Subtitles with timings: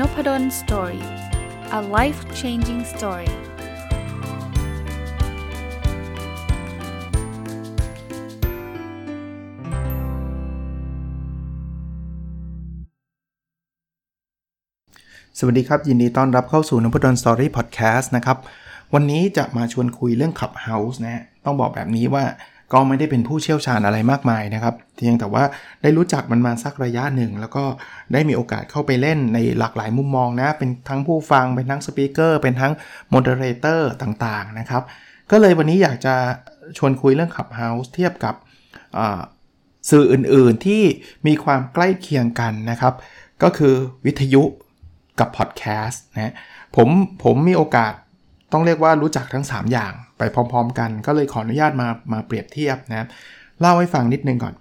[0.00, 1.04] Noppadol story
[1.78, 3.30] a life changing story
[15.38, 18.38] สวัสดีครับ ยินดีต้อนรับเข้าสู่นพดล story podcast นะครับ
[18.94, 22.24] วันนี้จะมาชวนคุยเรื่อง Clubhouse นะต้องบอกแบบนี้ว่า
[22.72, 25.44] ก็ไม่ได้เป็นผู้เชี่ยวชาญอะไรมากมายนะครับเพียงแต่ว่า
[25.82, 27.64] ได้รู้จักมันมาสักระยะหนึ่ง แล้วก็
[28.12, 32.72] ได้มีโอกาสเข้าไปเล่นในหลากหลายมุมมองนะ เป็นทั้งผู้ฟัง เป็นทั้ง speaker เป็นทั้ง
[33.10, 34.82] moderator ต่างๆนะครับ
[35.30, 36.14] ก็เลยวันนี้อยากจะ
[36.78, 38.34] ชวนคุยเรื่อง Clubhouse เทียบกับ
[39.90, 40.82] สื่ออื่นๆที่
[41.26, 42.94] มีความใกล้เคียงกันนะครับ
[43.42, 43.74] ก็คือ
[44.06, 44.42] วิทยุ
[45.20, 46.34] กับพอดแคสต์นะ
[46.76, 46.88] ผม
[47.24, 47.92] ผมมีโอกาส
[48.52, 53.06] ต้องเรียกว่ารู้จักทั้ง 3 อย่างไปพร้อม ๆ กัน ก็เลยขออนุญาตมามาเปรียบเทียบนะ
[53.60, 54.54] เล่าให้ฟังนิดนึงก่อน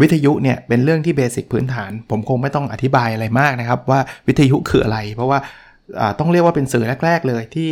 [0.00, 5.38] วิทยุเนี่ยเป็นเรื่องที่เบสิกพื้นฐาน ผมคงไม่ต้องอธิบายอะไรมากนะครับ ว่าวิทยุคืออะไร เพราะว่า
[6.18, 7.68] ต้องเรียกว่าเป็นสื่อแรก ๆ เลยที่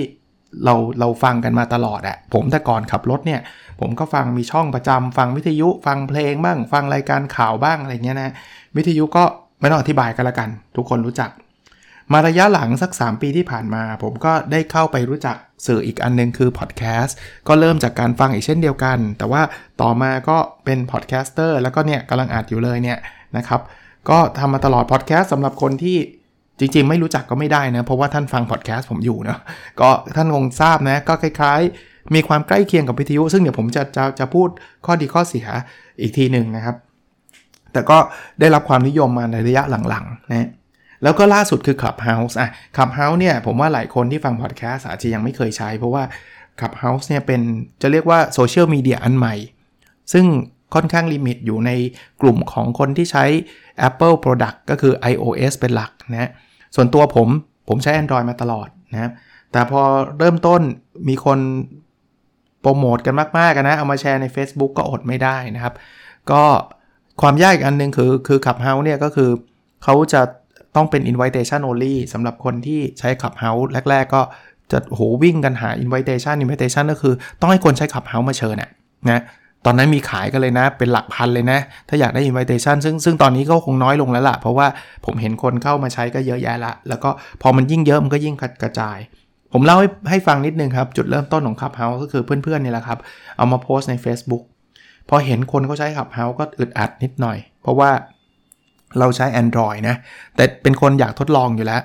[0.65, 3.41] เราเราฟังกันมาตลอดอะผมแต่ก่อนขับรถเนี่ย
[3.81, 8.33] ผมก็ฟังมีช่องประจำฟังวิทยุ ฟังเพลงบ้าง ฟังรายการข่าวบ้างอะไรเงี้ยนะ
[8.77, 9.25] วิทยุก็
[9.61, 11.31] ไม่ต้องอธิบายกันละกัน ทุกคนรู้จัก
[12.13, 17.17] มาระยะหลังสัก 3 ปีที่ผ่านมา ผมก็ได้เข้าไปรู้จักสื่ออีกอันนึงคือพอดแคสต์
[17.49, 19.43] ก็เริ่มจากการฟังอีกเช่นเดียวกัน แต่ว่า
[19.81, 22.99] ต่อมาก็เป็น podcaster แล้วก็เนี่ยกำลังอัดอยู่เลยเนี่ย
[23.37, 23.61] นะครับ
[24.11, 25.99] ก็ทำมาตลอดพอดแคสต์สำหรับคนที่
[26.59, 29.39] จริงๆ ไม่รู้จักก็ไม่ได้นะ เพราะว่าท่านฟังพอดแคสต์ผมอยู่เนาะ
[29.81, 34.49] ก็ท่านคงทราบนะ ก็คล้ายๆ มีความใกล้เคียงกับวิทยุ ซึ่งเดี๋ยวผมจะจะจะพูด
[34.87, 35.47] ข้อดีข้อเสีย
[36.01, 36.77] อีกทีหนึ่งนะครับ
[37.73, 37.99] แต่ก็
[38.41, 40.49] ได้รับความนิยมมาในระยะหลังๆนะ
[41.05, 46.03] แล้วก็ล่าสุดคือ Clubhouse อะ Clubhouse เนี่ยผมว่าหลายคนที่ฟังพอดแคสต์อาจจะยังไม่เคยใช้ เพราะว่า
[46.59, 47.41] Clubhouse เนี่ยเป็น
[47.83, 49.35] จะเรียกว่าโซเชียลมีเดียอันใหม่
[50.13, 50.27] ซึ่ง
[50.75, 51.71] ค่อนข้าง limit อยู่ใน
[52.23, 53.25] กลุ่มของคนที่ใช้
[53.89, 56.31] Apple Product ก็คือ iOS เป็นหลักนะ
[56.75, 57.29] ส่วนตัวผม
[57.69, 59.11] ผมใช้ Android มาตลอดนะ
[59.53, 59.83] แต่พอ
[60.19, 60.61] เริ่มต้น
[61.09, 61.39] มีคน
[62.61, 65.75] โปรโมทกันมากๆนะเอามาแชร์ใน Facebook ก็อดไม่ได้นะครับ
[66.31, 66.43] ก็
[67.21, 69.31] ความยากอีกอันนึงคือคือ Clubhouse เนี่ยก็คือ
[69.85, 70.23] เขาจะ
[70.77, 74.23] ต้องเป็น invitation only สำหรับคนที่ใช้ Clubhouse แรก ๆ ก็
[74.73, 78.71] จะโหวิ่งกันหา invitation invitation ก็คือต้องให้คนใช้ Clubhouse มาเชิญนะ
[79.11, 79.23] นะ
[79.67, 81.59] ตอนนั้นมีขายกันเลยนะ เป็นหลักพันเลยนะ
[81.89, 84.67] ถ้าอยากได้ invitation ซึ่งซึ่งตอนนี้ก็คงน้อยลงแล้วล่ะ เพราะว่า
[85.05, 87.11] ผมเห็นคนเข้ามาใช้ก็เยอะแยะละ แล้วก็
[87.43, 88.99] พอมันยิ่งเยอะมันก็ยิ่งกระจาย
[89.53, 92.99] ผมเล่าให้ให้ฟังนิดนึงครับ จุดเริ่มต้นของ Clubhouse ก็คือเพื่อนๆนี่แหละครับ
[93.37, 94.43] เอามาโพสต์ใน Facebook
[95.09, 97.91] พอเห็นคนเขาใช้ Clubhouse ก็อึดอัดนิดหน่อย เพราะว่า
[98.99, 99.97] เราใช้ Android นะ
[100.37, 101.83] แต่เป็นคนอยากทดลองอยู่แล้ว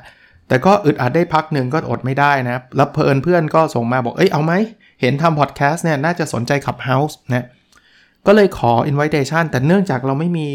[0.48, 4.54] แต่ก็อึดอัดได้พักหนึ่งก็อดไม่ได้นะ แล้วเพลินเพื่อนก็ส่งมาบอก เอ้ย เอาไหม
[5.02, 7.46] เห็นทำพอดแคสต์เนี่ย น่าจะสนใจขับ House นะ
[8.28, 10.48] ก็เลยขอ invitation แต่เนื่องจากเราไม่มี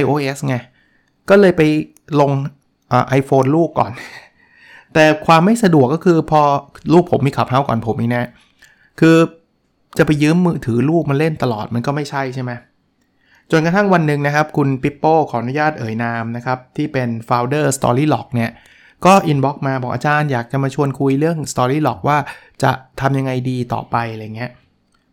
[0.00, 0.56] iOS ไง
[1.30, 1.62] ก็เลยไป
[2.20, 2.30] ลง
[3.08, 3.92] ไอโฟนลูกก่อน
[4.94, 6.40] แต่ความไม่สะดวกก็คือพอ
[6.92, 8.30] ลูกผมมี Clubhouse ก่อนผมนี่นะ
[9.00, 9.16] คือ
[9.98, 12.52] จะไปยืมมือถือลูกมาเล่นตลอดมันก็ไม่ใช่ใช่ไหม
[13.50, 18.50] จนกระทั่งวันหนึ่งนะครับ คุณปิปโป้ขออนุญาตเอ่ยนามนะครับ ที่เป็น founder Storylog เนี่ย
[19.06, 22.18] ก็ inbox มาบอกอาจารย์อยากจะมาชวนคุยเรื่อง Storylog ว่า
[22.62, 22.70] จะ
[23.00, 24.50] ทำยังไงดีต่อไปอะไรเงี้ย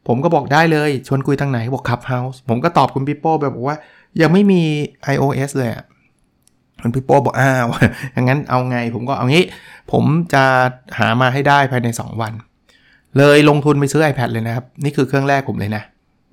[0.07, 3.77] ผมก็บอกได้เลยชวนคุยทางไหนบอก Clubhouse ผมก็ตอบคุณปิปโป้ไปบอกว่า
[4.21, 4.61] ยังไม่มี
[5.13, 5.69] iOS เลย
[6.81, 7.67] คุณปิปโป้บอกอ้าว
[8.13, 9.45] อย่างนั้นเอาไง ผมก็เอางี้
[9.91, 10.43] ผมจะ
[10.97, 12.33] หามาให้ได้ภายใน 2 วัน
[13.17, 15.83] เลยลงทุนไปซื้อ iPad เลยนะครับ นี่คือเครื่องแรกผมเลยนะ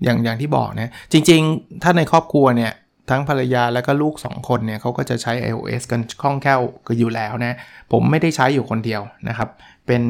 [0.05, 2.72] อย่างอย่างที่บอกนะจริง ๆ ถ้าในครอบครัวเนี่ย
[3.11, 7.56] ทั้งภรรยาแล้วก็ลูก 2 คนเนี่ยเขาก็จะใช้ iOS กันคล่องแคล่วก็อยู่แล้วนะ
[7.93, 9.49] ผมไม่ได้ใช้อยู่คนเดียวนะครับ
[9.87, 10.03] เป็น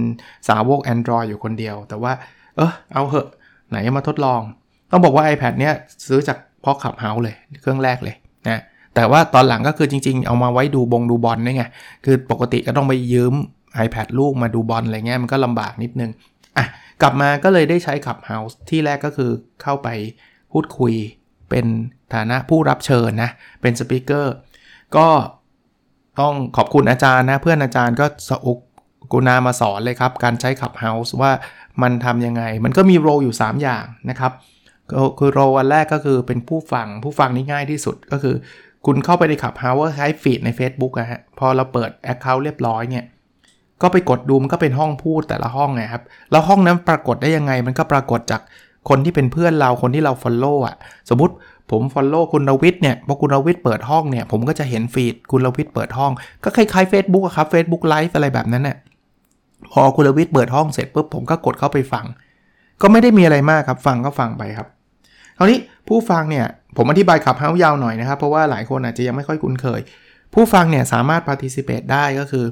[0.49, 2.13] สาวก Android อยู่คนเดียว แต่ว่า
[2.57, 3.29] เออเอาเหอะ
[3.71, 4.41] ไหนมาทดลอง
[4.91, 5.75] ต้องบอกว่า iPad เนี่ย
[6.07, 8.15] ซื้อเพราะ Clubhouse เลย เครื่องแรกเลย
[8.49, 8.63] นะ
[8.95, 11.65] แต่ว่าตอนหลังก็คือจริง ๆ เอามาไว้ดูบงดูบอลนี่ไง
[12.05, 13.35] คือปกติก็ต้องไปยืม
[13.85, 16.11] iPad ลูกมาดูบอลอะไรเงี้ยมันก็ลำบากนิดนึง
[16.57, 16.67] อะ
[17.03, 19.31] กลับมาก็เลยได้ใช้ Clubhouse ทีแรกก็คือ
[19.63, 19.89] เข้าไป
[20.53, 20.95] พูดคุย
[21.51, 21.67] เป็น
[22.15, 23.31] ฐานะผู้รับเชิญนะ
[23.63, 24.35] เป็น speaker
[24.97, 25.09] ก็
[26.21, 28.59] ต้องขอบคุณอาจารย์นะ เพื่อนอาจารย์ก็อุตส่าห์ก
[29.13, 31.33] รุณามาสอนเลยครับ การใช้ Clubhouse ว่า
[31.83, 34.33] มันทำยังไง มันก็มีโรอยู่ 3 อย่างนะครับ
[34.93, 38.35] ก็คือโรอันแรกก็คือเป็นผู้ฟัง ผู้ฟังนี่ง่ายที่สุดก็คือ
[38.87, 43.05] คุณเข้าไปในขับเฮาส์ใช้ฟีดใน Facebook อะฮะ พอเราเปิด Account เรียบร้อยเนี่ย
[43.83, 48.41] ก็ไปกดดูมันก็เป็นห้องพูดแต่ละห้องไงครับ แล้วห้องนั้นปรากฏได้ยังไง มันก็ปรากฏจาก
[48.89, 50.77] คนที่เป็นเพื่อนเราคนที่เรา Follow อะ
[51.11, 51.35] สมมติ
[51.71, 56.13] ผม Follow คุณรวิทย์เนี่ยพอคุณรวิทย์เปิดห้องเนี่ย ผมก็จะเห็นฟีดคุณรวิทย์เปิดห้อง
[56.45, 58.77] ก็คล้ายๆ Facebook อะครับ Facebook Live อะไรแบบนั้นน่ย
[59.73, 62.05] พอคุณรวิทย์เปิดห้องเสร็จปุ๊บผมก็กดเข้าไปฟัง
[62.83, 64.69] ก็ไม่ได้มีอะไรมากครับฟังก็ฟังไปครับ
[65.37, 66.47] คราวนี้ผู้ฟังเนี่ย
[66.77, 69.81] ผมอธิบาย Clubhouse ยาวหน่อยนะครับ เพราะว่าหลายคนอาจจะยังไม่ค่อยคุ้นเคย
[70.35, 72.45] ผู้ฟังเนี่ยสามารถ participate ได้ก็คือ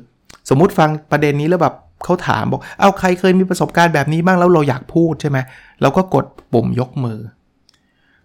[0.48, 5.38] สมมุติฟังประเด็นนี้แล้วแบบเขาถามบอก เอาใครเคยมีประสบการณ์แบบนี้บ้างแล้วเราอยากพูดใช่ไหม
[5.82, 7.19] เราก็กดปุ่มยกมือ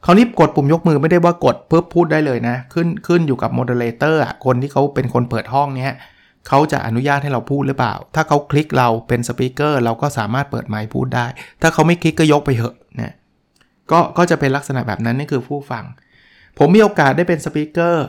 [0.06, 5.98] คราวนี้กดปุ่มยกมือไม่ได้ว่ากดปุ๊บพูดได้เลยนะ ขึ้นขึ้นอยู่กับ moderator อะคนที่เขาเป็นคนเปิดห้องเนี้ย
[6.48, 11.26] เขาจะอนุญาตให้เราพูดหรือเปล่า ถ้าเขาคลิกเราเป็น speaker เราก็สามารถเปิดไมค์พูดได้
[11.62, 13.14] ถ้าเขาไม่คลิกก็ยกไปเหอะนะ
[13.92, 15.84] ก็ก็จะเป็นลักษณะแบบนั้นนี่คือผู้ฟัง
[16.58, 18.08] ผมมีโอกาสได้เป็น speaker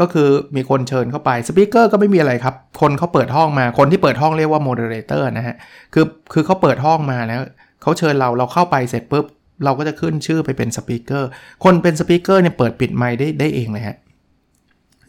[0.00, 5.56] ก็คือมีคนเชิญเข้าไป speaker ก็ไม่มีอะไรครับ คนเขาเปิดห้องมาคนที่เปิดห้องเรียกว่า moderator นะฮะ
[5.94, 7.40] คือคือเขาเปิดห้องมาแล้ว
[7.82, 9.24] เขาเชิญเราเราเข้าไปเสร็จปุ๊บ
[9.64, 11.28] เราก็จะขึ้นชื่อไปเป็น speaker
[11.64, 13.96] คนเป็น speaker เนี่ยเปิดปิดไมค์ได้ได้เองเลยฮะ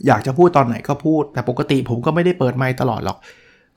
[0.07, 3.17] อยากจะพูดตอนไหนก็พูด แต่ปกติผมก็ไม่ได้เปิดไมค์ตลอดหรอก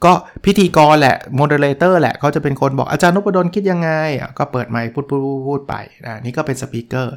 [0.05, 0.12] ก็
[0.45, 3.91] พิธีกรแหละ moderator แหละเขาจะเป็นคนบอกอาจารย์นพดลคิดยังไง
[4.39, 5.75] ก็เปิดไมค์พูดพูดพูดไป
[6.07, 7.15] นะนี่ก็เป็น speaker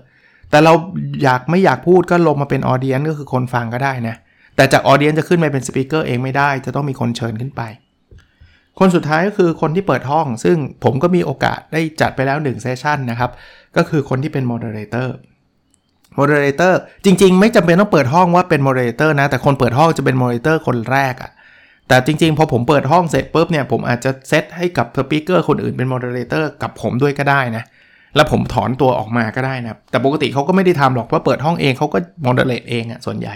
[0.54, 0.74] แต่เรา
[1.24, 4.16] อยากไม่อยากพูดก็ลงมาเป็น audience ก็คือคนฟังก็ได้นะ
[4.56, 7.62] แต่จาก audience จะขึ้นไปเป็น speaker เองไม่ได้ จะต้องมีคนเชิญขึ้นไป
[8.80, 13.32] คนสุดท้ายก็คือคนที่เปิดห้อง ซึ่งผมก็มีโอกาสได้จัดไปแล้ว1 session นะครับ
[13.78, 15.16] ก็คือคนที่เป็น moderator
[16.16, 21.32] moderator จริง ๆ ไม่จำเป็นต้องเปิดห้องว่าเป็น moderator นะ แต่คนเปิดห้องจะเป็น moderator คนแรกอะ
[21.88, 27.64] แต่จริง ๆ พอผมเปิดห้องเสร็จปุ๊บเนี่ยผมอาจจะเซตให้กับ speaker คนอื่นเป็น moderator กับผมด้วยก็ได้นะ
[28.16, 33.36] แล้วผมถอนตัวออกมาก็ได้นะแต่ปกติเขาก็ไม่ได้ทำหรอกเพราะเปิดห้องเองเขาก็ moderate เองอะส่วนใหญ่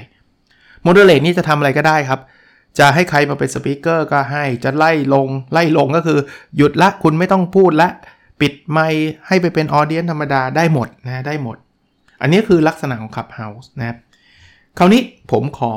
[0.83, 2.19] moderate นี่จะทำอะไรก็ได้ครับ
[2.79, 6.19] จะให้ใครมาเป็น speaker ก็ให้จะไล่ลงไล่ลงก็คือ
[6.57, 7.89] หยุดละคุณไม่ต้องพูดละ
[8.41, 11.57] ปิดไมค์ให้ไปเป็นออเดียนธรรมดาได้หมดนะได้หมด
[12.21, 13.97] อันนี้คือลักษณะของ Clubhouse นะครับ
[14.77, 15.01] คราวนี้
[15.31, 15.73] ผมขอ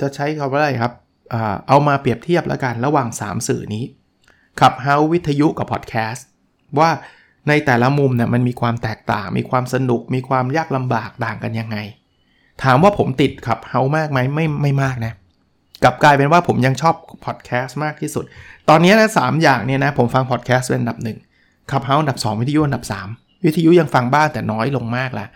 [0.00, 0.92] จะใช้คำว่าอะไรครับ
[1.68, 3.84] เอามาเปรียบเทียบแล้วกันระหว่าง 3 สื่อนี้
[4.58, 6.26] Clubhouse วิทยุกับพอดแคสต์
[6.78, 6.90] ว่า
[7.48, 11.76] ในแต่ละมุมเนี่ยมันมีความแตกต่าง มีความสนุก มีความยากลำบากต่างกันยังไง
[12.62, 15.12] ถามว่าผมติดขับเฮามากไหมไม่ไม่มากนะ
[15.82, 16.94] กลับกลายเป็นว่าผมยังชอบ
[17.26, 18.24] พอดแคสต์มากที่สุด
[18.68, 21.18] ตอนนี้3 อย่างเนี่ยนะผมฟังพอดแคสต์เป็นอันดับหนึ่ง
[21.70, 22.84] Clubhouse อันดับ 2 วิทยุอันดับ
[23.14, 25.26] 3 วิทยุยังฟังบ้างแต่น้อยลงมากละ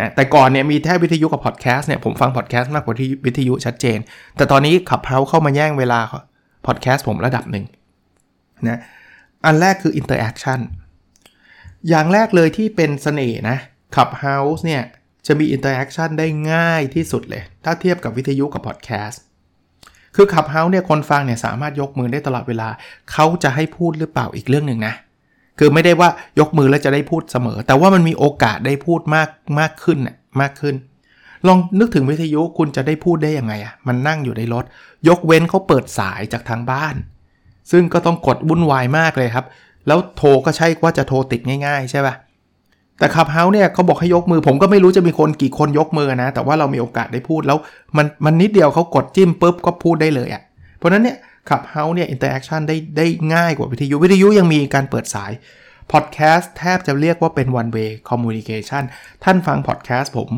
[0.00, 3.98] นะแต่ก่อนเนี่ยมีแค่วิทยุกับพอดแคสต์เนี่ยผมฟังพอดแคสต์มากกว่าที่วิทยุชัดเจน
[4.36, 6.00] แต่ตอนนี้ Clubhouse เข้ามาแย่งเวลา
[6.66, 7.64] พอดแคสต์ผมระดับหนึ่ง
[8.68, 8.78] นะ
[9.44, 10.60] อันแรกคือ interaction
[11.88, 13.56] อย่างแรกเลยที่เป็นเสน่ห์นะ
[13.96, 14.82] Clubhouse เนี่ย
[15.26, 19.22] จะมี interaction ได้ง่ายที่สุดเลย ถ้าเทียบกับวิทยุกับพอดแคสต์
[20.16, 22.68] คือขับเฮาส์เนี่ยคนฟังเนี่ยสามารถยกมือได้ตลอดเวลา
[23.12, 24.94] เขาจะให้พูดหรือเปล่าอีกเรื่องหนึ่งนะ
[25.58, 26.08] คือไม่ได้ว่า
[26.40, 29.28] ยกมือแล้วจะได้พูดเสมอ แต่ว่ามันมีโอกาสได้พูดมาก
[29.58, 30.74] มากขึ้นน่ยมากขึ้น
[31.46, 34.64] ลองนึกถึงวิทยุคุณจะได้พูดได้ยังไงอะ่ะมันนั่งอยู่ในรถ
[35.08, 36.94] ยกเว้นเขาเปิดสายจากทางบ้าน
[37.70, 39.46] ซึ่งก็ต้องกดวุ่นวายมากเลยครับ
[39.88, 42.14] แล้วโทรก็ใช่ว่าจะโทรติดง่ายๆ ใช่ปะ
[42.98, 47.58] แต่ Clubhouse เนี่ยเขาบอกให้ยกมือ ผมก็ไม่รู้จะมีคนกี่คนยกมือนะ แต่ว่าเรามีโอกาสได้พูดแล้ว
[47.96, 50.42] มันมันนิดเดียวเขากดจิ้มปุ๊บก็พูดได้เลยอะ
[50.76, 51.16] เพราะนั้นเนี่ย
[51.48, 55.32] Clubhouse เนี่ย interaction ได้ได้ง่ายกว่าวิทยุวิทยุยังมีการเปิดสาย
[55.92, 58.82] พอดแคสต์แทบจะเรียกว่าเป็น one way communication
[59.24, 60.30] ท่านฟังพอดแคสต์ผม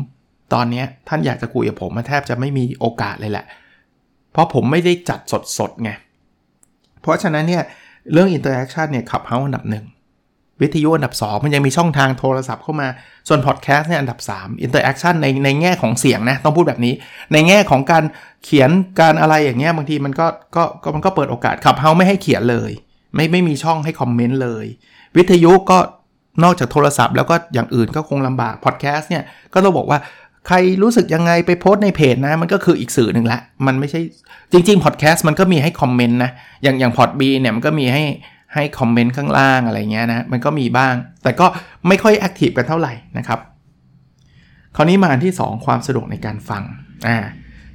[0.53, 3.45] ตอนนี้ท่านอยากจะคุยกับผมมาแทบจะไม่มีโอกาสเลยแหละ
[4.31, 5.19] เพราะผมไม่ได้จัด
[5.59, 5.91] สดๆไง
[7.01, 7.63] เพราะฉะนั้นเนี่ย
[8.13, 9.85] เรื่อง interaction เนี่ย Clubhouse อันดับหนึ่ง
[10.61, 12.87] วิทยุอันดับ 2 มันยังมีช่องทางโทรศัพท์เข้ามา
[13.27, 16.93] ส่วนพอดแคสต์เนี่ยอันดับ3 interaction ในในแง่ของเสียงนะ ต้องพูดแบบนี้
[17.33, 18.03] ในแง่ของการ
[18.43, 22.71] เขียนการอะไรอย่างเงี้ยบางทีมันก็ก็ก็มันก็เปิดโอกาส Clubhouse ไม่ให้เขียนเลย
[23.15, 24.65] ไม่ไม่มีช่องให้คอมเมนต์เลย
[25.17, 25.77] วิทยุก็
[26.43, 29.23] นอกจากโทรศัพท์แล้วก็อย่างอื่นก็คงลำบากพอดแคสต์เนี่ย
[29.53, 29.99] ก็ต้องบอกว่า
[30.47, 34.01] ใครรู้สึกยังไงไปโพสในเพจนะ มันก็คืออีกสื่อหนึ่งละ มันไม่ใช่
[34.51, 36.31] จริงๆพอดแคสต์มันก็มีให้คอมเมนต์นะ
[36.63, 38.03] อย่างอย่างพอดบีเนี่ยมันก็มีให้
[38.53, 40.93] ให้คอมเมนต์ข้างล่างอะไรเงี้ยนะ มันก็มีบ้าง
[41.23, 41.45] แต่ก็
[41.87, 43.39] ไม่ค่อยแอคทีฟกันเท่าไหร่นะครับ
[44.75, 46.63] คราวนี้มาอันที่ 2 ความสะดวกในการฟัง
[47.07, 47.17] อ่า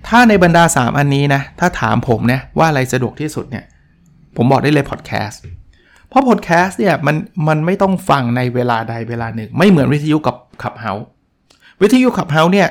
[0.08, 3.64] ถ้าในบรรดา 3 อันนี้นะ ถ้าถามผมนะว่าอะไรสะดวกที่สุดเนี่ย
[4.36, 5.40] ผมบอกได้เลยพอดแคสต์
[6.08, 7.16] เพราะพอดแคสต์เนี่ยมัน
[7.48, 10.92] มันไม่ต้องฟังในเวลาใดเวลาหนึ่ง ไม่เหมือนวิทยุกับขับเฮา
[11.82, 12.68] วิทยุขับเฮาเนี่ย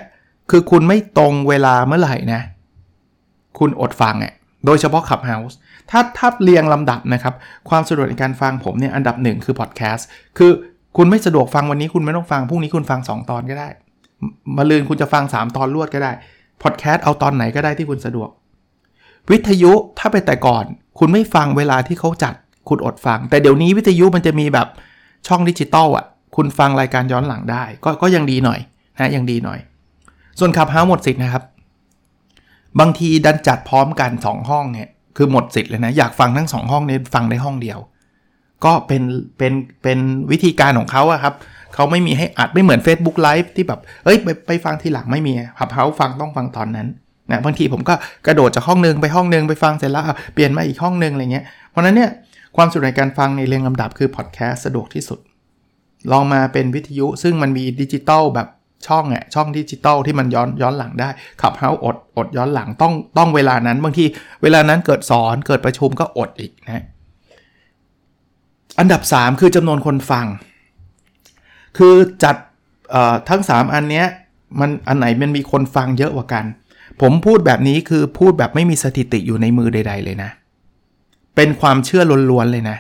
[0.52, 2.42] คือคุณไม่ตรงเวลาเมื่อไหร่นะ
[3.60, 4.34] คุณอดฟังอะ
[4.66, 5.58] โดยเฉพาะขับเฮาส์
[5.90, 7.34] ถ้าถ้าเรียงลำดับนะครับ
[7.70, 10.08] ความสะดวกในการฟังผมเนี่ยอันดับหนึ่งคือพอดแคสต์
[10.38, 10.52] คือ
[10.98, 13.70] คุณไม่สะดวกฟังวันนี้คุณไม่ต้องฟังพรุ่งนี้คุณฟัง 2 ตอนก็ได้
[14.58, 16.12] มาลืนคุณจะฟัง 3 ตอนรวดก็ได้
[16.64, 18.30] พอดแคสต์เอาตอนไหนก็ได้ที่คุณสะดวก
[19.32, 20.66] วิทยุถ้าไปแต่ก่อน
[21.00, 22.34] คุณไม่ฟังเวลาที่เขาจัด
[22.70, 24.68] คุณอดฟัง แต่เดี๋ยวนี้วิทยุมันจะมีแบบ
[25.28, 28.60] ช่องดิจิตอลอะ คุณฟังรายการย้อนหลังได้ ก็ก็ยังดีหน่อย
[29.00, 29.60] นะยังดีหน่อย
[30.40, 31.44] ส่วนขับเฮาหมดสิทธิ์นะครับ
[32.80, 34.88] บางทีดันจัดพร้อมกัน 2 ห้องเนี่ย
[35.18, 37.80] คือหมดสิทธิ์เลยนะ อยากฟังทั้ง 2 ห้องเนี้ฟังได้ห้องเดียว
[38.66, 39.04] ก็เป็น
[39.38, 40.00] เป็นเป็น
[40.32, 41.34] วิธีการของเขาอะครับ
[41.74, 46.88] เขาไม่มีให้อัดไม่เหมือน Facebook Live ที่แบบเอ้ยไปไปฟังทีหลังไม่มีขับเฮาฟังต้องฟังตอนนั้น
[47.32, 47.94] นะบางทีผมก็
[48.28, 52.10] กระโดดจากห้องนึงไปห้องนึงไปฟังเสร็จแล้วเปลี่ยนมาอีกห้องนึงอะไรเงี้ยเพราะนั้นเนี่ย
[52.56, 55.20] ความสะดวกในการฟังในเรียงลำดับคือพอดแคสต์สะดวกที่สุด
[56.12, 58.48] รองมาเป็นวิทยุซึ่งมันมีดิจิตอลแบบ
[58.88, 61.10] ช่องอะช่องดิจิตอลที่มันย้อนย้อนหลังได้
[61.42, 64.06] Clubhouse อดอดย้อนหลังต้องต้องเวลานั้นบางที
[64.44, 66.84] เวลานั้นเกิดสอนเกิดประชุมก็อดอีกนะ
[68.80, 70.26] อันดับ 3 คือจำนวนคนฟัง
[71.78, 72.36] คือจัด
[73.30, 74.06] ทั้ง 3 อันเนี้ย
[74.60, 76.46] มันอันไหนมันมีคนฟังเยอะกว่ากัน
[77.02, 80.30] ผมพูดแบบนี้คือพูดแบบไม่มีสถิติอยู่ในมือใด ๆ เลยนะ
[81.36, 82.78] เป็นความเชื่อล้วนๆเลยนะ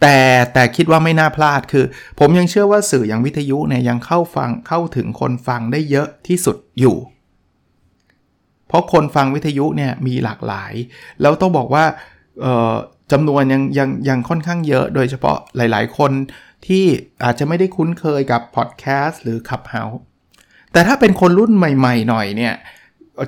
[0.00, 0.16] แต่
[0.54, 1.84] แต่คิดว่าไม่น่าพลาดคือ
[2.18, 6.96] ผมยังเชื่อว่าสื่ออย่างวิทยุเนี่ยยังเข้าฟังเข้าถึงคนฟังได้เยอะที่สุดอยู่
[8.68, 10.72] เพราะคนฟังวิทยุเนี่ยมีหลากหลาย
[11.20, 11.84] แล้วต้องบอกว่า
[13.12, 16.12] จำนวนยังยังยังค่อนข้างเยอะโดยเฉพาะหลาย ๆ คน
[16.66, 16.84] ที่
[17.24, 19.84] อาจจะไม่ได้คุ้นเคยกับพอดแคสต์หรือขับเฮา
[20.72, 22.54] แต่ถ้าเป็นคนรุ่นใหม่ ๆ หน่อยเนี่ย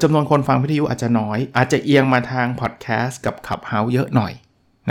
[0.03, 4.33] จำนวนคนฟังวิทยุอาจจะน้อย อาจจะเอียงมาทางพอดแคสต์กับขับเฮาเยอะหน่อย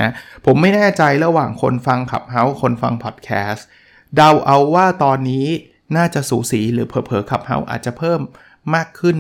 [0.02, 0.10] นะ
[0.46, 3.66] ผมไม่แน่ใจระหว่างคนฟังขับเฮาคนฟังพอดแคสต์
[4.16, 5.48] เดาเอาว่าตอนนี้
[5.98, 8.20] น่าจะสูสีหรือเผลอๆขับเฮาอาจจะเพิ่ม
[8.76, 9.16] มากขึ้น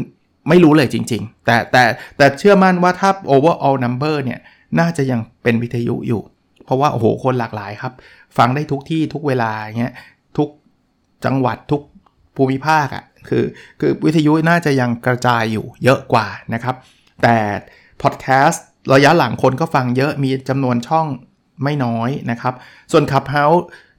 [0.49, 1.83] ไม่รู้เลยจริง ๆ แต่แต่
[2.17, 4.39] แต่เชื่อมั่นว่าถ้า overall number เนี่ย
[4.79, 6.21] น่าจะยังเป็นวิทยุอยู่
[6.65, 7.93] เพราะว่าโอ้โหคนหลากหลายครับ
[8.37, 9.93] ฟังได้ทุกที่ทุกเวลาเงี้ย
[10.37, 10.49] ทุก
[11.25, 11.81] จังหวัดทุก
[12.35, 13.43] ภูมิภาคอะ่ะคือ
[13.79, 16.75] คือวิทยุน่าจะยังกระจายอยู่เยอะกว่านะครับ
[17.23, 17.37] แต่
[18.01, 21.07] พอดแคสต์ ระยะหลังคนก็ฟังเยอะมีจำนวนช่อง
[21.63, 22.53] ไม่น้อยนะครับ
[22.91, 23.45] ส่วน Clubhouse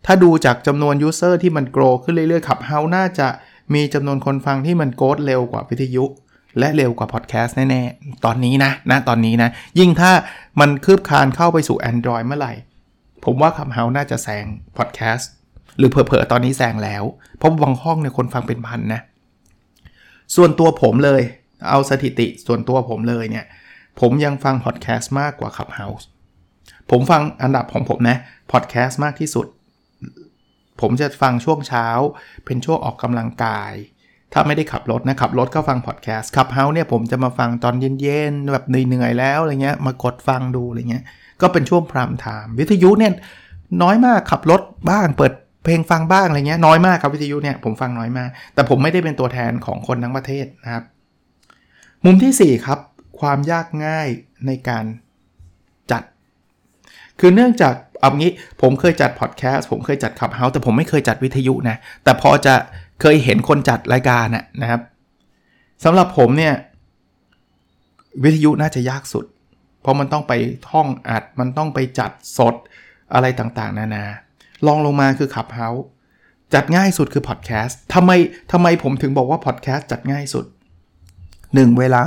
[0.07, 3.29] ถ้าดูจากจำนวน user ที่มัน grow ขึ้นเรื่อยๆ Clubhouse น่าจะ
[3.75, 6.05] มีจำนวนคนฟังที่มัน grow เร็วกว่าวิทยุ
[6.59, 10.13] และเร็วกว่าพอดแคสต์แน่ๆ ตอนนี้นะนะตอนนี้นะ ยิ่งถ้า
[10.61, 12.53] มันคืบคลานเข้าไปสู่ Android เมื่อไหร่
[13.25, 14.45] ผมว่า Clubhouse น่าจะแซง
[14.77, 15.31] พอดแคสต์
[15.79, 17.05] หรือเผลอๆ ตอนนี้แซงแล้ว
[17.39, 19.01] เพราะบางห้องเนี่ยคนฟังเป็นพันนะ
[20.37, 21.23] ส่วนตัวผมเลย
[21.69, 23.45] เอาสถิติส่วนตัวผมเลยเนี่ย
[24.01, 26.07] ผมยังฟังพอดแคสต์มากกว่า Clubhouse
[26.91, 28.17] ผมฟังอันดับของผมนะ
[28.53, 29.47] พอดแคสต์มากที่สุด
[30.81, 31.87] ผมจะฟังช่วงเช้า
[32.45, 33.73] เป็นช่วงออกกำลังกาย
[34.33, 41.05] ถ้าไม่ได้ขับรถนะขับรถก็ฟังพอดแคสต์ Clubhouse เนี่ยผมจะมาฟังตอนเย็นๆแบบเหนื่อยๆแล้วอะไรเงี้ยมากดฟังดูอะไรเงี้ย
[41.41, 43.13] ก็เป็นช่วงพรามไทม์วิทยุเนี่ย
[43.83, 45.33] น้อยมากขับรถบ้างเปิด
[45.65, 50.85] เพลงฟังบ้างอะไรเงี้ยน้อยมากครับวิทยุเนี่ยผมฟังน้อยมาก แต่ผมไม่ได้เป็นตัวแทนของคนทั้งประเทศนะครับ
[52.05, 52.79] มุมที่ 4 ครับ
[53.21, 54.09] ความยากง่าย
[54.47, 54.85] ในการ
[55.91, 56.03] จัด
[57.21, 58.33] คือเนื่องจากเอางี้
[58.63, 62.55] ผมเคยจัดพอดแคสต์ผมเคยจัดขับเฮาส์แต่ผมไม่เคยจัดวิทยุนะ แต่พอจะ
[63.01, 64.27] เคยเห็นคนจัดรายการ
[64.63, 64.81] นะครับ
[65.85, 66.55] สำหรับผมเนี่ย
[68.25, 69.25] วิทยุน่าจะยากสุด
[69.81, 70.33] เพราะมันต้องไป
[70.71, 72.55] ห้องอัดมันต้องไปจัดสด
[73.15, 74.05] อะไรต่างๆ นานา
[74.67, 75.85] รองลงมาคือ Clubhouse
[76.55, 78.11] จัดง่ายสุดคือพอดแคสต์ทำไม
[78.53, 80.45] ทำไมผมถึงบอกว่าพอดแคสต์จัดง่ายสุด
[81.13, 82.03] 1 เวลา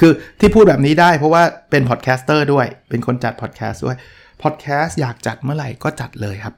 [0.00, 3.96] คือที่พูดแบบนี้ได้เพราะว่าเป็น podcaster ด้วย เป็นคนจัดพอดแคสต์ด้วย
[4.42, 6.54] พอดแคสต์อยากจัดเมื่อไหร่ก็จัดเลยครับ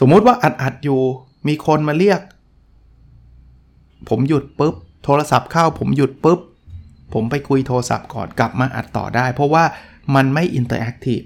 [0.00, 1.00] สมมุติว่าอัดอัดอยู่
[1.48, 2.20] มีคนมาเรียก
[4.08, 4.74] ผมหยุดปุ๊บ
[5.04, 6.40] โทรศัพท์เข้า ผมหยุดปุ๊บ
[7.14, 9.64] ผมไปคุยโทรศัพท์ก่อนกลับมาอัดต่อได้ เพราะว่า
[10.14, 11.20] มันไม่ interactive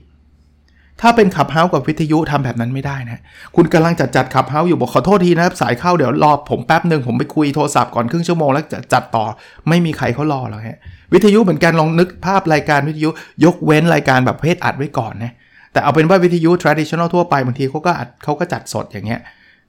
[1.01, 3.21] ถ้าเป็น Clubhouse กับวิทยุทำแบบนั้นไม่ได้นะ
[3.57, 9.25] คุณกำลังจัดจัด Clubhouse อยู่บอกขอโทษทีนะครับ สายเข้าเดี๋ยวรอผมแป๊บหนึ่งผมไปคุยโทรศัพท์ก่อนครึ่งชั่วโมงแล้วจะจัดต่อ
[9.69, 10.79] ไม่มีใครเขารอหรอกฮะ
[11.13, 13.11] วิทยุเหมือนกันลองนึกภาพรายการวิทยุ
[13.45, 15.33] ยกเว้นรายการแบบเทปอัดไว้ก่อนนะ
[15.73, 19.21] แต่เอาเป็นว่าวิทยุ traditional ทั่วไปบางทีเขาก็อัดเขาก็จัดสดอย่างเงี้ย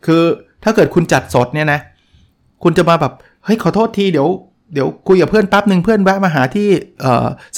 [0.06, 0.22] คือ
[0.64, 1.80] ถ้าเกิดคุณจัดสดเนี่ยนะ
[2.64, 3.14] คุณจะมาแบบ
[3.46, 4.28] เฮ้ยขอโทษทีเดี๋ยว
[4.74, 6.68] เดี๋ยวคุยกับเพื่อนแป๊บหนึ่งเพื่อนแวะมาหาที่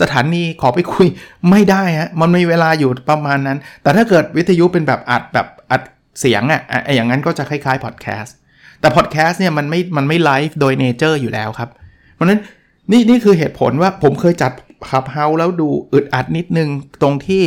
[0.01, 1.07] สถานีขอไปคุย
[1.49, 5.81] ไม่ได้ฮะมันมีเวลาอยู่ประมาณนั้น แต่ถ้าเกิดวิทยุเป็นแบบอัดแบบอัด
[6.19, 8.35] เสียงอะ่ะอย่างนั้นก็จะคล้ายๆพอดแคสต์
[8.81, 11.69] แต่พอดแคสต์เนี่ยมันไม่มันไม่ไลฟ์โดย nature อยู่แล้วครับ
[12.13, 12.39] เพราะนั้น
[12.91, 14.51] นี่นี่คือเหตุผลว่าผมเคยจัด
[14.89, 16.69] Clubhouse แล้วดูอึดอัดนิดนึง
[17.01, 17.43] ตรงที่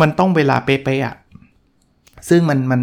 [0.00, 1.14] มันต้องเวลาเป๊ะๆอะ
[2.28, 2.80] ซึ่งมันมัน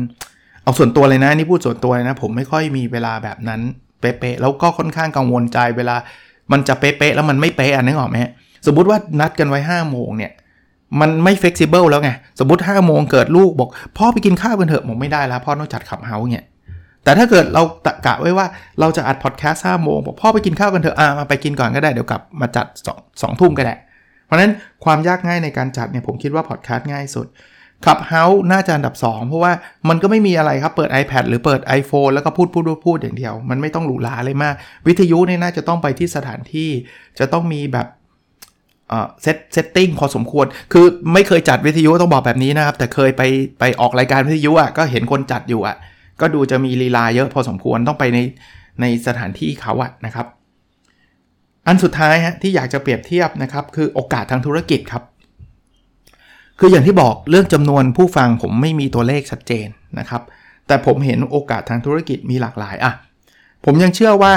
[0.63, 3.62] เอาส่วนตัวเลยนะนี่พูดส่วนตัวเลยนะ ผมไม่ค่อยมีเวลาแบบนั้น
[4.00, 5.96] เป๊ะๆแล้วก็ค่อนข้างกังวลใจเวลา
[6.51, 8.18] มันจะเป๊ะๆแล้วมันไม่เป๊ะอันนึกออกไหม
[8.66, 10.32] สมมติว่านัดกันไว้5้าโมงเนี่ย
[11.00, 16.46] มันไม่เฟกซิเบิลแล้วไง สมมติ5้าโมงเกิดลูกบอก พ่อไปกินข้าวกันเถอะผมไม่ได้แล้วพ่อต้องจัดขับเฮาเนี่ย
[17.03, 18.48] แต่ถ้าเกิดเราตะกะไว้ว่า
[18.79, 23.75] เราจะอัดพอดแคสต์ห้าโมงบอกพ่อไปกินข้าวกันเถอะอ่ามาไปกินก่อนก็ได้เดี๋ยวกลับมาจัดสองสองทุ่มก็ได้
[24.25, 24.51] เพราะฉะนั้น
[24.86, 27.27] ความยากง่ายในการจัดเนี่ยผมคิดว่าพอดแคสต์ง่ายสุด
[27.86, 29.51] Clubhouse น่าจะอันดับ 2 เพราะว่า
[29.89, 34.55] มันก็ไม่มีอะไรครับ เปิด iPad หรือเปิด iPhone แล้วก็พูดพูดพูดอย่างเดียว มันไม่ต้องหรูหราเลยมาก
[34.88, 36.70] วิทยุเนี่ยน่าจะต้องไปที่สถานที่
[37.20, 37.88] จะต้องมีแบบ
[39.22, 43.22] set setting พอสมควร คือไม่เคยจัดวิทยุต้องบอกแบบนี้นะครับ แต่เคยไป
[43.60, 45.75] ไปออกรายการวิทยุอะก็เห็นคนจัดอยู่อะ
[46.22, 48.20] ก็ดูจะมีลีลาเยอะพอสมควรต้องไปใน
[48.82, 50.28] ในสถานที่เขาอะนะครับ
[51.68, 55.04] อันสุดท้ายฮะที่อยากจะเปรียบเทียบนะครับ คือโอกาสทางธุรกิจครับ
[56.60, 59.68] คืออย่างที่บอกเรื่องจำนวนผู้ฟังผมไม่มีตัวเลขชัดเจน
[60.00, 60.22] นะครับ
[60.68, 62.92] แต่ผมเห็นโอกาสทางธุรกิจมีหลากหลายอะ
[63.66, 64.34] ผมยังเชื่อว่า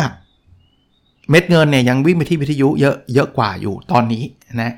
[1.31, 4.25] เม็ดเงินเนี่ยยังวิ่งไปที่วิทยุเยอะเยอะกว่าอยู่ตอนนี้
[4.63, 4.73] นะ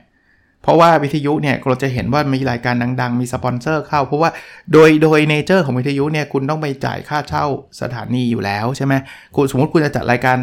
[0.66, 4.30] เพราะว่าวิทยุเนี่ยเราจะเห็นว่ามีรายการดังๆ มีสปอนเซอร์เข้า เพราะว่า
[4.72, 7.44] โดยโดย nature ของวิทยุเนี่ยคุณต้องไปจ่ายค่าเช่า
[7.80, 8.94] สถานีอยู่แล้วใช่ไหม
[9.36, 10.36] คุณสมมติคุณจะจัดรายการ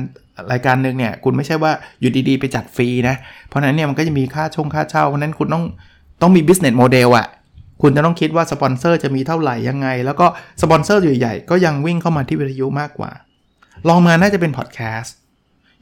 [0.51, 3.15] รายการหนึ่งเนี่ยคุณไม่ใช่ว่าอยู่ดีๆ ไปจัดฟรีนะ
[3.47, 5.63] เพราะนั้นเนี่ยมันก็จะมีค่าชงค่าเช่าเพราะนั้นคุณต้อง
[6.21, 7.27] ต้องมี business model อะ
[7.81, 10.25] คุณจะต้องคิดว่าสปอนเซอร์จะมีเท่าไหร่ยังไง แล้วก็
[10.61, 13.11] สปอนเซอร์ใหญ่ๆก็ยังวิ่งเข้ามาที่วิทยุมากกว่า
[13.87, 15.15] รองมาน่าจะเป็นพอดแคสต์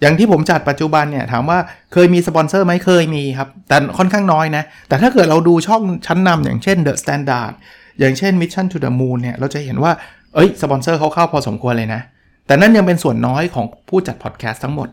[0.01, 1.59] อย่างที่ผมจัดปัจจุบันเนี่ยถามว่า
[1.93, 7.53] เคยมีสปอนเซอร์ไหมเคยมีครับ แต่ค่อนข้างน้อยนะ แต่ถ้าเกิดเราดูช่องชั้นนำอย่างเช่น The Standard
[7.99, 9.91] อย่างเช่น Mission to the Moon เนี่ยเราจะเห็นว่า
[10.35, 12.01] เอ้ยสปอนเซอร์เขาเข้าพอสมควรเลยนะ
[12.47, 14.89] แต่นั่นยังเป็นส่วนน้อยของผู้จัดพอดแคสต์ทั้งหมด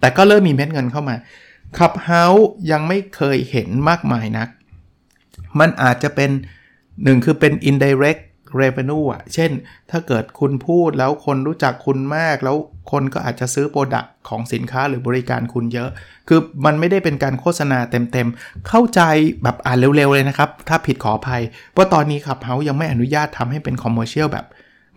[0.00, 1.14] แต่ก็เริ่มมีเม็ดเงินเข้ามา
[1.78, 4.48] Clubhouse ยังไม่เคยเห็นมากมายนัก
[5.60, 6.30] มันอาจจะเป็น
[7.04, 8.22] หนึ่งคือเป็น indirect
[8.60, 9.50] revenue อะ เช่น
[9.90, 12.56] ถ้าเกิดคุณพูดแล้วคนรู้จักคุณมากแล้ว
[12.90, 15.88] คนก็อาจจะซื้อ product ของสินค้าหรือบริการคุณเยอะ
[16.28, 19.00] คือมันไม่ได้เป็นการโฆษณาเต็มๆ เข้าใจ
[19.42, 21.42] แบบอ่านเร็วๆเลยนะครับ ถ้าผิดขออภัย
[21.72, 24.46] เพราะตอนนี้ Clubhouse ยังไม่อนุญาตทำให้เป็น commercial แบบ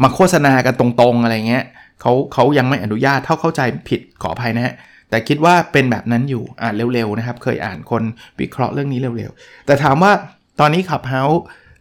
[0.03, 1.63] มาโฆษณากันตรงๆอะไรเงี้ย
[2.01, 4.73] เขาเขายังไม่อนุญาตถ้าเข้าใจผิดขออภัยนะฮะ
[5.09, 8.03] แต่คิดว่าเป็นแบบนั้นอยู่อ่านเร็วๆนะครับ เคยอ่านคน
[8.39, 10.11] วิเคราะห์เรื่องนี้เร็วๆ แต่ถามว่า
[10.59, 11.23] ตอนนี้ Clubhouse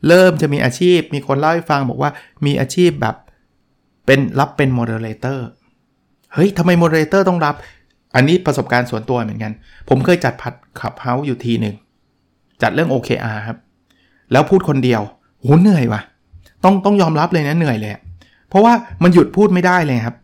[0.08, 2.10] เริ่มจะมีอาชีพมีคนเล่าให้ฟังบอกว่า
[2.46, 3.16] มีอาชีพแบบ
[4.06, 5.46] เป็นรับเป็น moderator
[6.34, 7.54] เฮ้ยทำไม moderator ต้องรับ
[8.14, 9.52] อันนี้ประสบการณ์ส่วนตัวเหมือนกัน
[9.88, 11.74] ผมเคยจัดจัด Clubhouse อยู่ทีหนึ่ง
[12.62, 13.58] จัดเรื่อง OKR ครับ
[14.32, 15.02] แล้วพูดคนเดียว
[15.40, 16.02] โหเหนื่อยว่ะ
[16.64, 17.92] ต้องต้องยอมรับเลยนะเหนื่อยเลย
[18.48, 18.72] เพราะว่า
[19.02, 20.16] มันหยุดพูดไม่ได้เลยครับ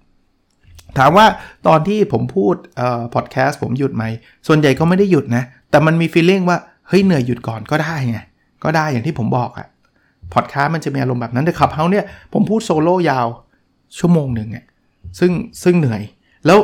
[0.99, 1.27] ถามว่า
[1.67, 4.05] ตอนที่ผมพูดเอ่อพอดแคสต์ผมหยุดไหม
[4.47, 8.19] ส่วนใหญ่ก็ไม่ได้หยุดนะ แต่มันมี feeling ว่าเฮ้ยเหนื่อยหยุดก่อนก็ได้ไง
[8.65, 9.67] ก็ได้อย่างที่ผมบอกอะ
[10.35, 13.27] พอดแคสต์มันจะมีอารมณ์แบบนั้นแต่ Clubhouse เนี่ยผมพูดโซโล่ยาว
[13.99, 14.65] ชั่วโมงหนึ่งอะ
[15.19, 15.33] ซึ่ง
[15.65, 16.03] ซึ่งเหนื่อย
[16.47, 16.59] แล้ว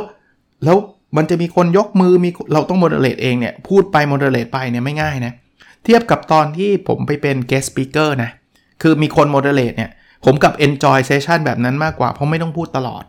[0.65, 0.77] แล้ว
[1.17, 5.33] มันจะมีคนยกมือมีเราต้อง moderate เองเนี่ย พูดไป moderate ไปเนี่ยไม่ง่ายนะ
[5.83, 8.29] เทียบกับตอนที่ผมไปเป็น guest speaker นะ
[8.81, 9.91] คือมีคนโมเดเลตเนี่ย
[10.25, 13.03] ผมกับ enjoy session แบบนั้นมากกว่า เพราะไม่ต้องพูดตลอด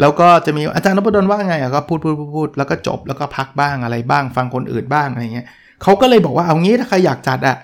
[0.00, 5.46] แล้วก็จะมีอาจารย์นพดลว่าไงอะก็พูดพูดพูดแล้วก็จบแล้วก็พักบ้างอะไรบ้าง ฟังคนอื่นบ้างอะไรเงี้ย
[5.82, 7.56] เขาก็เลยบอกว่าเอางี้ถ้าใครอยากจัดอะ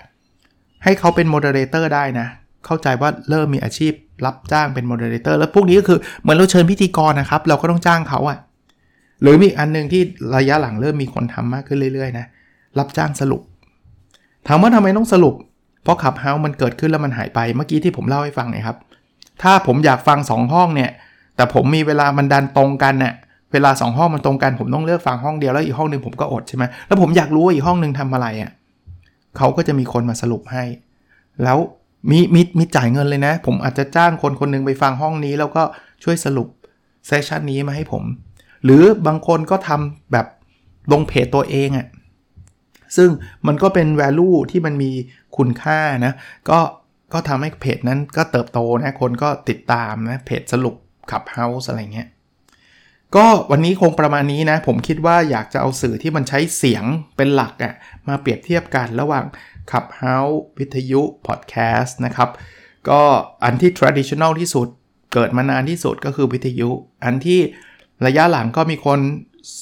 [0.83, 2.27] ให้เขาเป็น moderator ได้นะ
[2.65, 3.93] เข้าใจว่าเริ่มมีอาชีพ
[4.25, 8.37] รับจ้างเป็น moderator แล้วพวกนี้ก็คือเหมือนเราเชิญพิธีกรนะครับ เราก็ต้องจ้างเขาอะ
[9.21, 10.01] หรือมีอันนึงที่
[10.37, 12.25] ระยะหลังเริ่มมีคนทำมากขึ้นเรื่อยๆนะ
[12.79, 13.41] รับจ้างสรุป
[14.47, 15.35] ถามว่าทำไมต้องสรุป
[15.83, 18.77] เพราะ Clubhouse มันเกิดขึ้นแล้วมันหายไปเมื่อกี้ที่ผมเล่าให้ฟังนี่ยครับ
[19.41, 20.91] ถ้าผมอยากฟัง 2 ห้องเนี่ย
[21.35, 23.13] แต่ผมมีเวลามันดันตรงกันเนี่ย
[23.53, 28.51] เวลา 2 ห้องมันตรงกัน ผมต้องเลือกฟังห้องเดียวแล้วอีกห้องหนึ่งผมก็อดใช่ไหมแล้วผมอยากรู้ว่าอีกห้องหนึ่งทำอะไรอะ่ะ
[29.37, 30.63] เขาก็จะมีคนมาสรุปให้
[31.43, 31.57] แล้ว
[32.09, 35.63] มีมีมีจ่ายเงินเลยนะ ผมอาจจะจ้างคนคนนึงไปฟังห้องนี้ แล้วก็
[36.03, 36.47] ช่วยสรุป
[37.07, 38.03] เซสชันนี้มาให้ผม
[38.63, 40.27] หรือบางคนก็ทำแบบ
[40.91, 41.87] ลงเพจตัวเองอะ่ะ
[42.97, 43.09] ซึ่ง
[43.47, 44.91] มันก็เป็น value ที่มันมี
[45.37, 46.13] คุณค่านะ
[46.49, 46.59] ก็
[47.13, 50.75] ก็ทำให้เพจนั้นก็เติบโตนะ คนก็ติดตามนะ เพจสรุป
[51.11, 52.07] ขับเฮาส์อะไรเงี้ย
[53.15, 56.83] ก็วันนี้คงประมาณนี้นะ ผมคิดว่าอยากจะเอาสื่อที่มันใช้เสียง
[57.17, 57.73] เป็นหลักอะ่ะ
[58.07, 59.25] มาเปรียบเทียบกันระหว่าง
[59.71, 62.29] Clubhouse วิทยุพอดแคสต์นะครับ
[62.89, 63.01] ก็
[63.43, 64.67] อันที่ traditional ที่สุด
[65.13, 66.69] เกิดมานานที่สุดก็คือวิทยุ
[67.03, 67.39] อันที่
[68.05, 68.99] ระยะหลังก็มีคน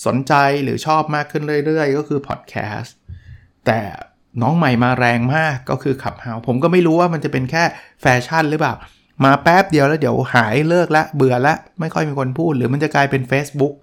[0.05, 2.95] สนใจหรือชอบมากขึ้นเรื่อยๆ ก็คือพอดแคสต์
[3.65, 3.79] แต่
[4.41, 7.63] น้องใหม่มาแรงมากก็คือ Clubhouse ผมก็ไม่รู้ว่ามันจะเป็นแค่
[8.01, 8.73] แฟชั่นหรือเปล่า
[9.25, 13.73] มาแป๊บเดียวแล้วเดี๋ยวหายเลิกละเบื่อละไม่ค่อยมีคนพูด หรือมันจะกลายเป็น Facebook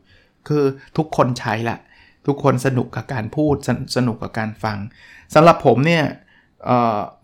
[0.48, 0.64] คือ
[0.96, 1.78] ทุกคนใช้ละ
[2.26, 4.78] ทุกคนสนุกกับการพูดสสนุกกับการฟัง
[5.34, 6.04] สำหรับผมเนี่ย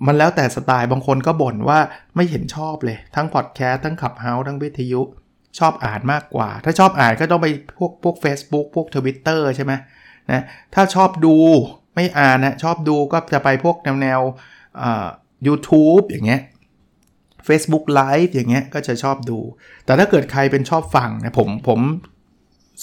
[0.07, 1.79] มันแล้วแต่สไตล์บางคนก็บ่นว่า
[2.16, 5.03] ไม่เห็นชอบเลย ทั้งพอดแคสต์ทั้งขับเฮาส์ทั้งวิทยุ
[5.59, 7.46] ชอบอ่านมากกว่า ถ้าชอบอ่านก็ต้องไป
[7.79, 9.73] พวกพวก Facebook พวก Twitter ใช่ไหม
[10.31, 10.42] นะ
[10.75, 11.37] ถ้าชอบดู
[11.94, 14.20] ไม่อ่านนะชอบดูก็จะไปพวกแนวแนว
[15.46, 16.40] ยูทูบอย่างเงี้ย
[17.49, 19.38] Facebook Live อย่างเงี้ยก็จะชอบดู
[19.85, 21.81] แต่ถ้าเกิดใครเป็นชอบฟังนะผมผม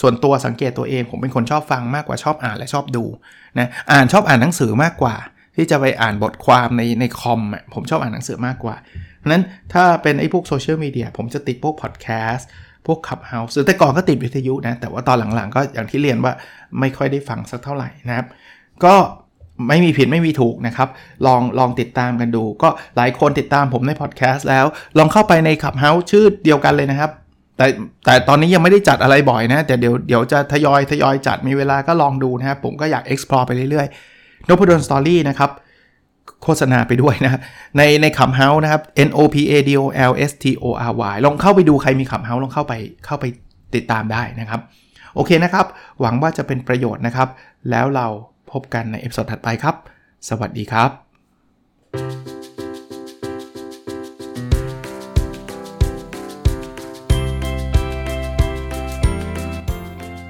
[0.01, 3.03] ส่วนตัวสังเกตตัวเองผมเป็นคนชอบฟังมากกว่าชอบอ่านและชอบดู
[3.59, 5.15] นะอ่านชอบอ่านหนังสือมากกว่า
[5.55, 8.75] ที่จะไปอ่านบทความในในคอมอะผมชอบอ่านหนังสือมากกว่า
[9.27, 12.47] นั้นถ้าเป็นไอ้พวกโซเชียลมีเดียผมจะติดพวกพอดแคสต์
[12.85, 16.33] พวกขับเฮาส์แต่ก่อนก็ติดวิทยุนะ แต่ว่าตอนหลังๆ ก็อย่างที่เรียนว่า
[16.79, 18.27] ไม่ค่อยได้ฟังสักเท่าไหร่นะครับ
[18.85, 18.95] ก็
[19.67, 20.89] ไม่มีผิดไม่มีถูกนะครับ
[21.27, 24.65] ลองลองติดตามกันดู ก็หลายคนติดตามผมในพอดแคสต์แล้ว
[24.97, 27.11] ลองเข้าไปใน Clubhouse ชื่อเดียวกันเลยนะครับ
[27.57, 27.65] แต่
[28.05, 35.51] แต่ตอนนี้ยังไม่ได้จัดอะไรบ่อยนะ แต่เดี๋ยวเดี๋ยวจะทยอยทยอยจัดมีเวลาก็ลองดูนะครับผมก็อยาก explore ไปเรื่อยๆ N O P A D O L Story นะครับ
[36.43, 37.39] โฆษณาไปด้วยนะ
[37.77, 41.15] ในใน Clubhouse นะครับ N O P A D O L S T O R Y
[41.25, 42.73] ลองเข้าไปดูใครมี Clubhouse ลองเข้าไป
[43.05, 43.25] เข้าไป
[43.75, 44.59] ติดตามได้นะครับ
[45.15, 45.65] โอเคนะครับ
[46.01, 47.29] หวังว่าจะเป็นประโยชน์นะครับ
[47.69, 48.07] แล้วเรา
[48.51, 49.75] พบกันในเอพิโซดถัดไปครับ
[50.29, 50.85] สวัสดีครั
[52.33, 52.36] บ